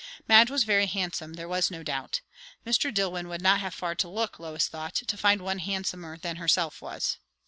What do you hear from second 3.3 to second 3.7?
not